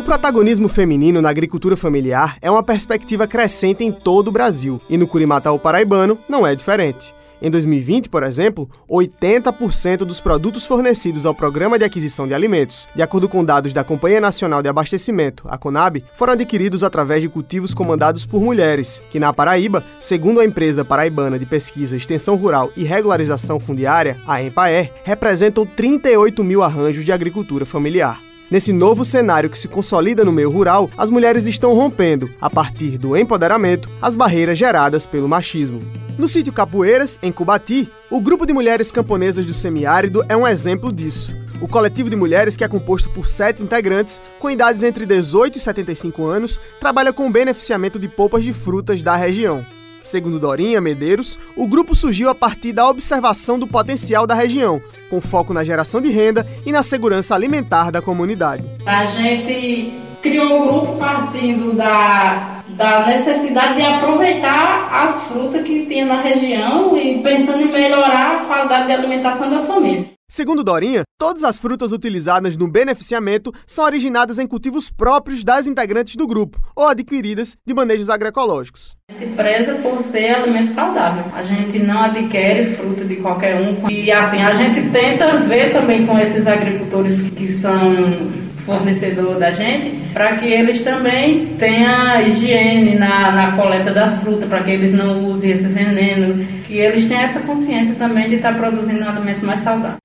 [0.00, 4.96] O protagonismo feminino na agricultura familiar é uma perspectiva crescente em todo o Brasil, e
[4.96, 7.14] no Curimatau paraibano não é diferente.
[7.42, 13.02] Em 2020, por exemplo, 80% dos produtos fornecidos ao Programa de Aquisição de Alimentos, de
[13.02, 17.74] acordo com dados da Companhia Nacional de Abastecimento, a CONAB, foram adquiridos através de cultivos
[17.74, 22.84] comandados por mulheres, que na Paraíba, segundo a empresa paraibana de pesquisa, extensão rural e
[22.84, 28.29] regularização fundiária, a EMPAER, representam 38 mil arranjos de agricultura familiar.
[28.50, 32.98] Nesse novo cenário que se consolida no meio rural, as mulheres estão rompendo, a partir
[32.98, 35.80] do empoderamento, as barreiras geradas pelo machismo.
[36.18, 40.92] No sítio Capoeiras, em Cubati, o grupo de mulheres camponesas do semiárido é um exemplo
[40.92, 41.32] disso.
[41.60, 45.60] O coletivo de mulheres, que é composto por sete integrantes, com idades entre 18 e
[45.60, 49.64] 75 anos, trabalha com o beneficiamento de polpas de frutas da região.
[50.02, 55.20] Segundo Dorinha Medeiros, o grupo surgiu a partir da observação do potencial da região, com
[55.20, 58.64] foco na geração de renda e na segurança alimentar da comunidade.
[58.86, 59.92] A gente
[60.22, 66.96] criou o grupo partindo da, da necessidade de aproveitar as frutas que tinha na região
[66.96, 70.06] e pensando em melhorar a qualidade de alimentação das famílias.
[70.32, 76.14] Segundo Dorinha, todas as frutas utilizadas no beneficiamento são originadas em cultivos próprios das integrantes
[76.14, 78.96] do grupo ou adquiridas de manejos agroecológicos.
[79.20, 81.24] Gente preza por ser alimento saudável.
[81.36, 83.86] A gente não adquire fruta de qualquer um.
[83.90, 88.30] E assim, a gente tenta ver também com esses agricultores que são
[88.64, 94.62] fornecedor da gente, para que eles também tenham higiene na, na coleta das frutas, para
[94.62, 99.04] que eles não usem esse veneno, que eles tenham essa consciência também de estar produzindo
[99.04, 99.99] um alimento mais saudável.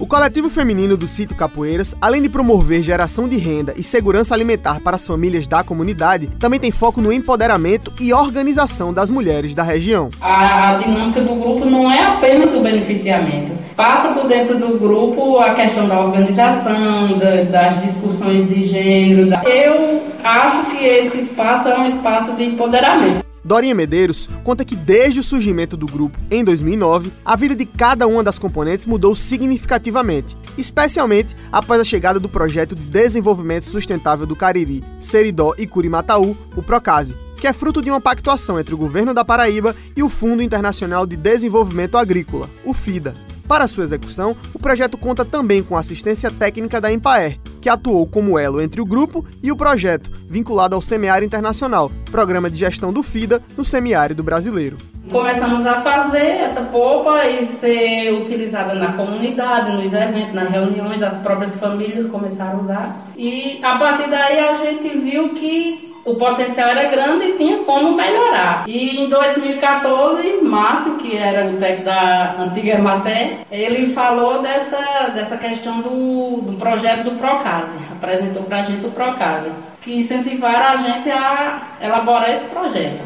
[0.00, 4.78] O coletivo feminino do sítio Capoeiras, além de promover geração de renda e segurança alimentar
[4.80, 9.64] para as famílias da comunidade, também tem foco no empoderamento e organização das mulheres da
[9.64, 10.10] região.
[10.20, 13.50] A, dinâmica do grupo não é apenas o beneficiamento.
[13.74, 19.28] Passa por dentro do grupo a questão da organização, da, das discussões de gênero.
[19.44, 23.27] Eu acho que esse espaço é um espaço de empoderamento.
[23.48, 28.06] Dorinha Medeiros conta que desde o surgimento do grupo em 2009, a vida de cada
[28.06, 34.36] uma das componentes mudou significativamente, especialmente após a chegada do projeto de desenvolvimento sustentável do
[34.36, 39.14] Cariri, Seridó e Curimataú, o Procase, que é fruto de uma pactuação entre o governo
[39.14, 43.14] da Paraíba e o Fundo Internacional de Desenvolvimento Agrícola, o FIDA.
[43.48, 48.38] Para sua execução, o projeto conta também com assistência técnica da Empaer, que atuou como
[48.38, 53.02] elo entre o grupo e o projeto, vinculado ao Semiário Internacional, programa de gestão do
[53.02, 54.76] FIDA no semiárido brasileiro.
[55.10, 61.16] Começamos a fazer essa polpa e ser utilizada na comunidade, nos eventos, nas reuniões, as
[61.16, 63.04] próprias famílias começaram a usar.
[63.16, 67.94] E a partir daí a gente viu que o potencial era grande e tinha como
[67.94, 68.64] melhorar.
[68.66, 75.36] E em 2014, Márcio, que era o técnico da antiga Ematé, ele falou dessa, dessa
[75.36, 79.50] questão do, do projeto do Procase, apresentou para a gente o Procase,
[79.82, 83.00] que incentivaram a gente a elaborar esse projeto.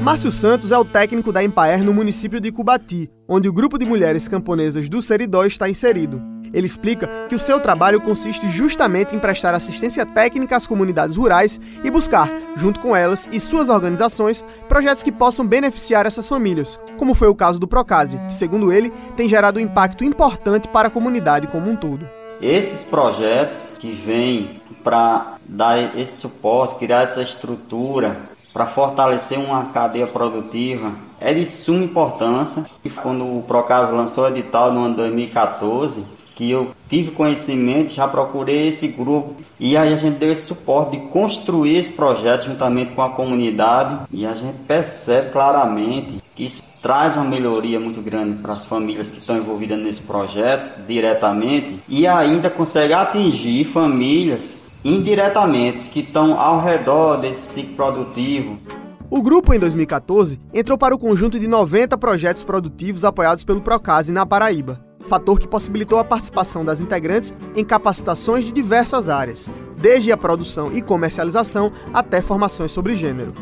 [0.00, 3.86] Márcio Santos é o técnico da Empaer no município de Cubati, onde o grupo de
[3.86, 6.29] mulheres camponesas do Seridó está inserido.
[6.52, 11.60] Ele explica que o seu trabalho consiste justamente em prestar assistência técnica às comunidades rurais
[11.84, 17.14] e buscar, junto com elas e suas organizações, projetos que possam beneficiar essas famílias, como
[17.14, 20.90] foi o caso do Procase, que, segundo ele, tem gerado um impacto importante para a
[20.90, 22.08] comunidade como um todo.
[22.40, 28.16] Esses projetos que vêm para dar esse suporte, criar essa estrutura,
[28.52, 32.64] para fortalecer uma cadeia produtiva, é de suma importância.
[32.84, 36.04] E quando o Procase lançou o edital no ano 2014,
[36.40, 39.34] que eu tive conhecimento, já procurei esse grupo.
[39.58, 44.06] E aí a gente deu esse suporte de construir esse projeto juntamente com a comunidade.
[44.10, 49.10] E a gente percebe claramente que isso traz uma melhoria muito grande para as famílias
[49.10, 56.58] que estão envolvidas nesse projeto diretamente e ainda consegue atingir famílias indiretamente que estão ao
[56.58, 58.58] redor desse ciclo produtivo.
[59.10, 64.10] O grupo, em 2014, entrou para o conjunto de 90 projetos produtivos apoiados pelo Procase
[64.10, 70.12] na Paraíba fator que possibilitou a participação das integrantes em capacitações de diversas áreas, desde
[70.12, 73.32] a produção e comercialização até formações sobre gênero.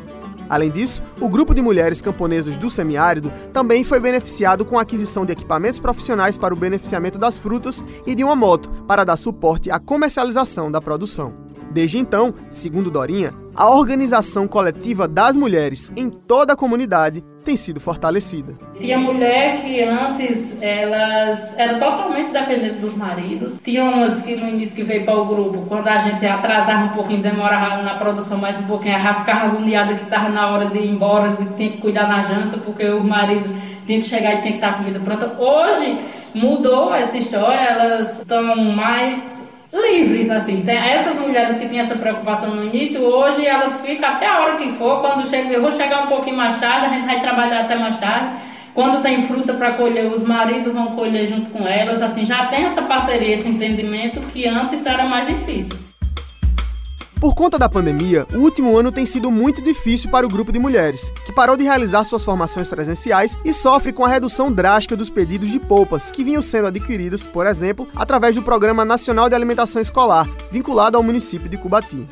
[0.49, 5.26] Além disso, o grupo de mulheres camponesas do semiárido também foi beneficiado com a aquisição
[5.26, 9.70] de equipamentos profissionais para o beneficiamento das frutas e de uma moto para dar suporte
[9.70, 11.48] à comercialização da produção.
[11.70, 17.81] Desde então, segundo Dorinha, a organização coletiva das mulheres em toda a comunidade tem sido
[17.81, 18.56] fortalecida.
[18.79, 23.59] Tinha mulher que antes elas eram totalmente dependentes dos maridos.
[23.62, 26.88] Tinha umas que no início que veio para o grupo, quando a gente atrasava um
[26.91, 30.79] pouquinho, demorava na produção mais um pouquinho, ela ficava agoniada que estava na hora de
[30.79, 33.49] ir embora, de ter que cuidar na janta, porque o marido
[33.87, 35.35] tinha que chegar e tinha que estar a comida pronta.
[35.38, 35.99] Hoje
[36.35, 39.38] mudou essa história, elas estão mais
[39.73, 40.62] livres, assim.
[40.62, 44.56] Tem essas mulheres que tinham essa preocupação no início, hoje elas ficam até a hora
[44.56, 47.61] que for, quando chega, eu vou chegar um pouquinho mais tarde, a gente vai trabalhar
[47.61, 48.37] até mais tarde.
[48.75, 52.65] Quando tem fruta para colher, os maridos vão colher junto com elas, assim, já tem
[52.65, 55.88] essa parceria, esse entendimento que antes era mais difícil.
[57.20, 60.59] Por conta da pandemia, o último ano tem sido muito difícil para o grupo de
[60.61, 65.11] mulheres, que parou de realizar suas formações presenciais e sofre com a redução drástica dos
[65.11, 69.82] pedidos de polpas que vinham sendo adquiridas, por exemplo, através do Programa Nacional de Alimentação
[69.82, 72.06] Escolar, vinculado ao município de Cubati.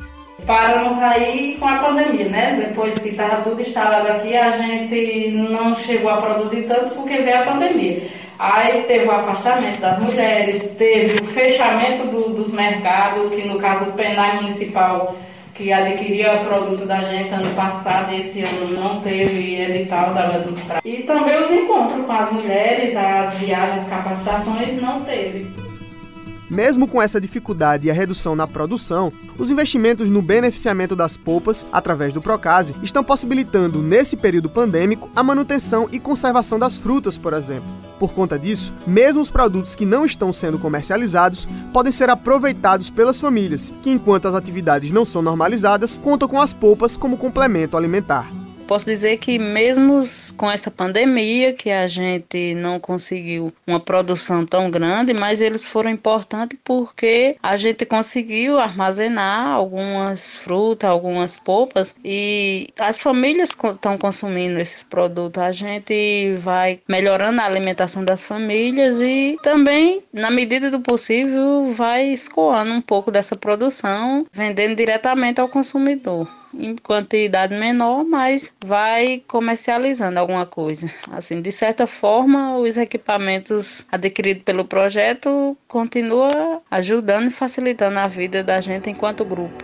[0.45, 2.67] Paramos aí com a pandemia, né?
[2.67, 7.39] Depois que estava tudo instalado aqui, a gente não chegou a produzir tanto porque veio
[7.39, 8.09] a pandemia.
[8.39, 13.85] Aí teve o afastamento das mulheres, teve o fechamento do, dos mercados, que no caso
[13.89, 15.15] o PENAI Municipal,
[15.55, 20.31] que adquiria o produto da gente ano passado, esse ano não teve edital da
[20.85, 25.66] E também os encontros com as mulheres, as viagens, capacitações, não teve.
[26.49, 31.65] Mesmo com essa dificuldade e a redução na produção, os investimentos no beneficiamento das polpas,
[31.71, 37.33] através do Procase, estão possibilitando, nesse período pandêmico, a manutenção e conservação das frutas, por
[37.33, 37.67] exemplo.
[37.99, 43.19] Por conta disso, mesmo os produtos que não estão sendo comercializados podem ser aproveitados pelas
[43.19, 48.36] famílias, que enquanto as atividades não são normalizadas, contam com as polpas como complemento alimentar.
[48.67, 50.03] Posso dizer que mesmo
[50.35, 55.89] com essa pandemia, que a gente não conseguiu uma produção tão grande, mas eles foram
[55.89, 64.59] importantes porque a gente conseguiu armazenar algumas frutas, algumas polpas e as famílias estão consumindo
[64.59, 65.41] esses produtos.
[65.41, 72.07] A gente vai melhorando a alimentação das famílias e também, na medida do possível, vai
[72.07, 76.27] escoando um pouco dessa produção, vendendo diretamente ao consumidor
[76.57, 80.91] em quantidade menor, mas vai comercializando alguma coisa.
[81.11, 88.43] Assim, de certa forma, os equipamentos adquiridos pelo projeto continuam ajudando e facilitando a vida
[88.43, 89.63] da gente enquanto grupo.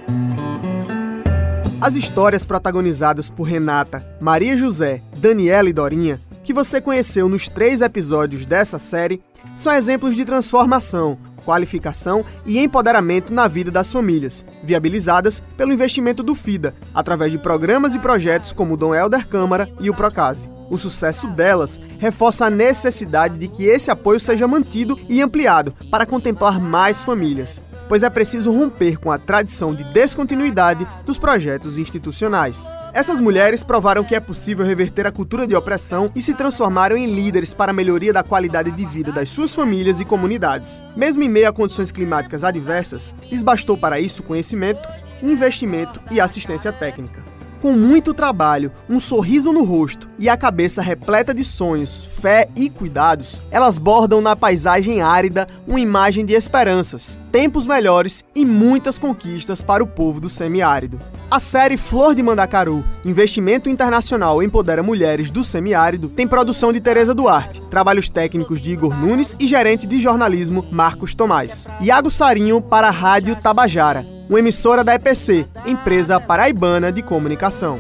[1.82, 7.82] As histórias protagonizadas por Renata, Maria José, Daniela e Dorinha, que você conheceu nos três
[7.82, 9.22] episódios dessa série,
[9.56, 16.36] são exemplos de transformação, qualificação e empoderamento na vida das famílias, viabilizadas pelo investimento do
[16.36, 20.50] FIDA, através de programas e projetos como o Dom Helder Câmara e o Procase.
[20.70, 26.06] O sucesso delas reforça a necessidade de que esse apoio seja mantido e ampliado para
[26.06, 32.64] contemplar mais famílias, pois é preciso romper com a tradição de descontinuidade dos projetos institucionais.
[32.94, 37.08] Essas mulheres provaram que é possível reverter a cultura de opressão e se transformaram em
[37.08, 40.84] líderes para a melhoria da qualidade de vida das suas famílias e comunidades.
[40.96, 44.88] Mesmo em meio a condições climáticas adversas, lhes bastou para isso conhecimento,
[45.24, 47.24] investimento e assistência técnica.
[47.64, 52.70] Com muito trabalho, um sorriso no rosto e a cabeça repleta de sonhos, fé e
[52.70, 59.62] cuidados, elas bordam na paisagem árida uma imagem de esperanças, tempos melhores e muitas conquistas
[59.62, 61.00] para o povo do semiárido.
[61.32, 67.14] A série Flor de Mandacaru, investimento internacional empodera mulheres do semiárido, tem produção de Tereza
[67.14, 71.70] Duarte, trabalhos técnicos de Igor Nunes e gerente de jornalismo Marcos Tomás.
[71.80, 77.80] Iago Sarinho para a Rádio Tabajara uma emissora da EPC, empresa paraibana de comunicação.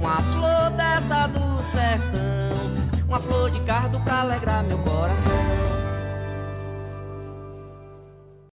[0.00, 2.74] uma flor dessa do sertão,
[3.06, 5.21] uma flor de cardo pra alegrar meu coração.